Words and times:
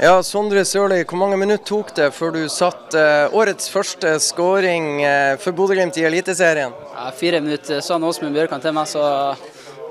Ja, 0.00 0.14
Sondre 0.24 0.62
Sørli, 0.64 1.02
hvor 1.04 1.18
mange 1.20 1.36
minutter 1.36 1.66
tok 1.68 1.90
det 1.92 2.06
før 2.16 2.30
du 2.32 2.44
satt 2.48 2.94
eh, 2.96 3.34
årets 3.36 3.66
første 3.68 4.14
skåring 4.24 5.02
eh, 5.04 5.34
for 5.42 5.52
Bodø-Glimt 5.52 5.98
i 6.00 6.06
Eliteserien? 6.08 6.72
Ja, 6.94 7.10
fire 7.12 7.42
minutter 7.44 7.82
sa 7.84 7.98
Åsmund 8.00 8.32
Bjørkan 8.32 8.64
til 8.64 8.72
meg, 8.72 8.88
så 8.88 9.02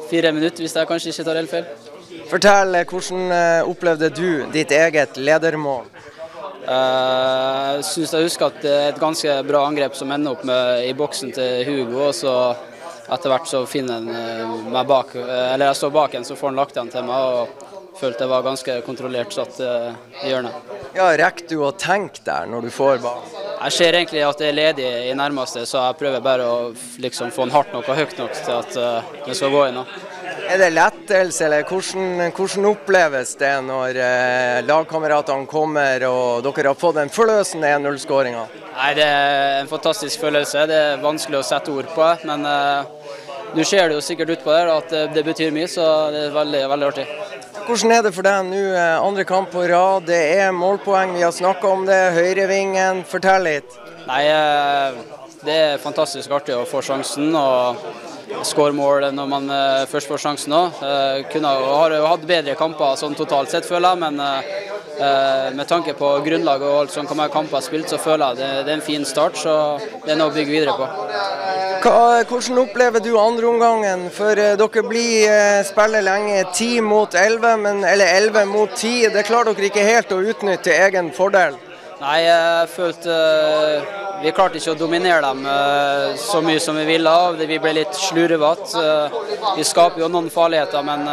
fire 0.09 0.31
minutter 0.33 0.65
hvis 0.65 0.73
jeg 0.73 0.89
kanskje 0.89 1.13
ikke 1.13 1.27
tar 1.27 1.37
helt 1.37 1.53
feil. 1.53 1.69
Fortell, 2.31 2.73
eh, 2.79 2.89
hvordan 2.89 3.69
opplevde 3.69 4.09
du 4.17 4.49
ditt 4.49 4.73
eget 4.73 5.21
ledermål? 5.21 5.85
Jeg 6.65 7.77
uh, 7.77 7.85
syns 7.85 8.11
jeg 8.13 8.25
husker 8.25 8.49
at 8.49 8.57
det 8.65 8.73
er 8.73 8.89
et 8.89 8.99
ganske 9.01 9.37
bra 9.45 9.61
angrep 9.69 9.93
som 9.97 10.09
ender 10.13 10.33
opp 10.33 10.41
med, 10.45 10.87
i 10.89 10.97
boksen 10.97 11.37
til 11.37 11.69
Hugo. 11.69 12.07
og 12.09 12.17
så 12.17 12.33
etter 13.09 13.33
hvert 13.33 13.49
så 13.49 13.63
finner 13.69 13.99
han 13.99 14.69
meg 14.73 14.87
bak, 14.89 15.15
eller 15.15 15.69
jeg 15.69 15.79
står 15.81 15.93
bak 15.95 16.15
en, 16.15 16.27
så 16.27 16.37
får 16.37 16.51
han 16.51 16.61
lagt 16.61 16.77
den 16.77 16.91
til 16.93 17.05
meg. 17.07 17.41
og 17.41 17.67
følte 17.99 18.23
jeg 18.23 18.31
var 18.31 18.45
ganske 18.45 18.75
kontrollert 18.85 19.33
satt 19.35 19.57
i 19.59 20.29
hjørnet. 20.29 20.69
Ja, 20.95 21.09
Rekker 21.19 21.49
du 21.49 21.57
å 21.67 21.71
tenke 21.75 22.23
der 22.23 22.47
når 22.47 22.67
du 22.67 22.71
får 22.71 23.01
ballen? 23.03 23.33
Jeg 23.59 23.75
ser 23.75 23.97
egentlig 23.97 24.21
at 24.23 24.39
det 24.39 24.47
er 24.47 24.55
ledig 24.55 24.87
i 25.09 25.15
nærmeste, 25.19 25.65
så 25.67 25.81
jeg 25.89 25.97
prøver 25.99 26.23
bare 26.23 26.45
å 26.47 26.59
liksom 27.03 27.33
få 27.35 27.49
den 27.49 27.51
hardt 27.57 27.73
nok 27.75 27.89
og 27.91 27.99
høyt 27.99 28.15
nok 28.21 28.37
til 28.37 28.55
at 28.55 28.77
det 29.25 29.35
skal 29.35 29.51
gå 29.51 29.65
inn. 29.67 29.81
Er 30.47 30.61
det 30.61 30.69
lettelse, 30.73 31.45
eller 31.45 31.65
hvordan, 31.67 32.31
hvordan 32.35 32.67
oppleves 32.69 33.33
det 33.39 33.51
når 33.65 33.97
eh, 33.99 34.59
lagkameratene 34.67 35.49
kommer 35.49 36.05
og 36.07 36.45
dere 36.45 36.71
har 36.71 36.79
fått 36.79 36.99
den 36.99 37.11
forløsende 37.13 37.71
1-0-skåringa? 37.79 38.45
Det 38.95 39.05
er 39.05 39.59
en 39.59 39.71
fantastisk 39.71 40.21
følelse. 40.23 40.63
Det 40.69 40.79
er 40.79 41.03
vanskelig 41.03 41.41
å 41.41 41.45
sette 41.45 41.73
ord 41.73 41.91
på. 41.95 42.07
Men 42.29 42.47
eh, 42.47 43.13
nå 43.57 43.65
ser 43.67 43.89
det 43.89 43.99
jo 43.99 44.05
sikkert 44.05 44.33
ut 44.37 44.45
på 44.45 44.55
det 44.55 44.63
at 44.77 44.95
det, 44.95 45.03
det 45.17 45.25
betyr 45.27 45.53
mye, 45.55 45.67
så 45.69 45.85
det 46.13 46.27
er 46.29 46.35
veldig, 46.37 46.63
veldig 46.73 46.89
artig. 46.93 47.07
Hvordan 47.67 47.93
er 47.93 48.05
det 48.07 48.15
for 48.15 48.25
deg 48.25 48.49
nå, 48.49 48.63
andre 49.03 49.27
kamp 49.29 49.51
på 49.53 49.67
rad? 49.69 50.07
Det 50.09 50.23
er 50.39 50.55
målpoeng, 50.55 51.13
vi 51.17 51.25
har 51.25 51.35
snakka 51.35 51.69
om 51.69 51.85
det. 51.89 52.01
Høyrevingen, 52.15 53.03
fortell 53.09 53.45
litt. 53.45 53.77
Nei, 54.09 54.23
Det 55.39 55.55
er 55.55 55.79
fantastisk 55.79 56.31
artig 56.35 56.55
å 56.57 56.65
få 56.67 56.81
sjansen 56.83 57.31
og 57.37 57.79
skåre 58.45 58.75
mål 58.75 59.07
når 59.15 59.29
man 59.31 59.51
først 59.87 60.11
får 60.11 60.23
sjansen 60.25 60.55
òg. 60.55 60.81
Kunne 61.31 61.53
har 61.55 61.95
hatt 62.03 62.25
bedre 62.27 62.57
kamper 62.59 62.97
sånn 62.99 63.15
totalt 63.15 63.53
sett, 63.53 63.67
føler 63.67 63.95
jeg. 63.95 64.01
Men 64.03 65.55
med 65.55 65.69
tanke 65.69 65.95
på 65.95 66.09
grunnlaget 66.25 66.67
og 66.67 66.81
alt 66.81 66.95
som 66.95 67.07
kan 67.07 67.21
være 67.23 67.33
kamper 67.37 67.63
spilt, 67.63 67.87
så 67.87 68.01
føler 68.01 68.35
jeg 68.35 68.41
det, 68.41 68.49
det 68.67 68.73
er 68.73 68.81
en 68.81 68.87
fin 68.89 69.07
start. 69.07 69.39
Så 69.39 69.55
det 70.03 70.11
er 70.11 70.19
noe 70.19 70.33
å 70.33 70.35
bygge 70.35 70.55
videre 70.57 70.75
på. 70.75 70.89
Hvordan 71.79 72.59
opplever 72.59 72.99
du 72.99 73.13
andreomgangen? 73.15 74.09
For 74.11 74.35
dere 74.35 74.83
blir 74.83 75.29
eh, 75.31 75.61
spiller 75.63 76.03
lenge 76.03 76.41
10 76.51 76.83
mot 76.83 77.15
11, 77.15 77.55
men, 77.63 77.83
eller 77.87 78.11
11 78.17 78.45
mot 78.51 78.75
10. 78.75 79.13
Det 79.15 79.23
klarer 79.29 79.55
dere 79.55 79.71
ikke 79.71 79.87
helt 79.87 80.11
å 80.11 80.19
utnytte 80.33 80.75
egen 80.75 81.13
fordel? 81.15 81.55
Nei, 81.99 82.19
jeg 82.23 82.69
følte 82.71 83.15
vi 84.19 84.31
klarte 84.35 84.59
ikke 84.59 84.73
å 84.73 84.79
dominere 84.79 85.21
dem 85.23 85.45
så 86.19 86.41
mye 86.43 86.59
som 86.63 86.75
vi 86.79 86.85
ville. 86.87 87.11
Vi 87.39 87.59
ble 87.59 87.71
litt 87.77 87.95
slurvete. 87.95 88.83
Vi 89.55 89.63
skaper 89.67 90.03
jo 90.03 90.09
noen 90.11 90.29
farligheter, 90.31 90.83
men 90.83 91.05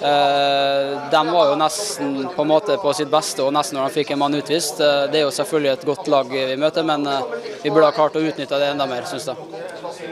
de 0.00 1.22
var 1.30 1.50
jo 1.50 1.56
nesten 1.60 2.28
på 2.36 2.44
måte 2.48 2.76
på 2.80 2.92
sitt 2.96 3.10
beste 3.12 3.44
og 3.44 3.52
nesten 3.56 3.76
når 3.76 3.88
de 3.88 3.96
fikk 3.98 4.12
en 4.14 4.22
mann 4.22 4.36
utvist. 4.36 4.80
Det 4.80 5.20
er 5.20 5.24
jo 5.26 5.32
selvfølgelig 5.36 5.72
et 5.72 5.88
godt 5.88 6.12
lag 6.12 6.32
vi 6.32 6.60
møter, 6.60 6.84
men 6.84 7.08
vi 7.62 7.72
burde 7.72 7.88
ha 7.88 7.96
klart 7.96 8.16
å 8.16 8.24
utnytte 8.24 8.60
det 8.60 8.72
enda 8.74 8.88
mer, 8.88 9.08
syns 9.08 9.28
jeg. 9.32 9.36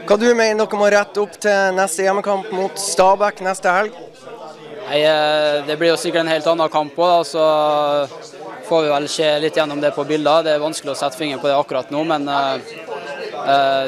Hva 0.08 0.16
du 0.20 0.28
mener 0.32 0.64
dere 0.64 0.80
må 0.80 0.88
rette 0.92 1.20
opp 1.20 1.36
til 1.40 1.76
neste 1.76 2.04
hjemmekamp 2.04 2.52
mot 2.56 2.80
Stabæk 2.80 3.44
neste 3.44 3.72
helg? 3.72 4.00
Nei, 4.88 5.04
Det 5.68 5.76
blir 5.76 5.92
jo 5.92 6.00
sikkert 6.00 6.24
en 6.24 6.32
helt 6.32 6.48
annen 6.48 6.72
kamp 6.72 6.96
òg, 6.96 7.24
får 8.68 8.86
vi 8.86 8.94
vel 8.94 9.08
se 9.12 9.28
litt 9.42 9.56
gjennom 9.56 9.80
det 9.82 9.94
på 9.96 10.06
bilder. 10.08 10.46
Det 10.46 10.56
er 10.56 10.64
vanskelig 10.64 10.94
å 10.94 10.98
sette 11.02 11.18
fingeren 11.18 11.42
på 11.42 11.50
det 11.50 11.58
akkurat 11.58 11.94
nå, 11.94 12.04
men 12.08 12.28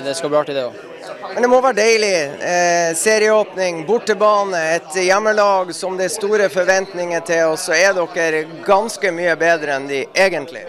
det 0.04 0.14
skal 0.16 0.32
bli 0.32 0.40
artig, 0.40 0.56
det 0.56 0.68
òg. 0.68 0.86
Men 1.34 1.42
det 1.42 1.48
må 1.50 1.60
være 1.62 1.78
deilig. 1.78 2.14
Eh, 2.42 2.92
serieåpning, 2.98 3.84
bortebane, 3.86 4.60
et 4.76 4.96
hjemmelag 5.04 5.70
som 5.76 5.94
det 5.98 6.08
er 6.08 6.14
store 6.14 6.48
forventninger 6.50 7.22
til. 7.26 7.52
Og 7.52 7.58
så 7.60 7.76
er 7.76 7.94
dere 7.94 8.44
ganske 8.66 9.12
mye 9.14 9.36
bedre 9.38 9.76
enn 9.76 9.86
de 9.90 10.04
egentlig. 10.10 10.64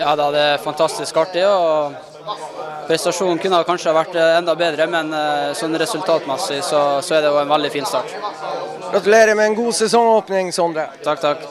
Ja 0.00 0.14
da, 0.16 0.30
det 0.32 0.44
er 0.54 0.62
fantastisk 0.64 1.20
artig. 1.20 1.44
og 1.44 1.94
Prestasjonen 2.86 3.38
kunne 3.42 3.60
kanskje 3.66 3.92
vært 3.94 4.16
enda 4.18 4.54
bedre, 4.58 4.86
men 4.90 5.10
sånn 5.58 5.74
resultatmessig 5.78 6.60
så, 6.62 6.82
så 7.02 7.16
er 7.18 7.24
det 7.24 7.32
jo 7.34 7.40
en 7.42 7.50
veldig 7.50 7.70
fin 7.74 7.86
start. 7.86 8.14
Gratulerer 8.92 9.34
med 9.34 9.50
en 9.50 9.58
god 9.58 9.74
sesongåpning, 9.78 10.52
Sondre. 10.54 10.88
Takk, 11.04 11.22
takk. 11.22 11.46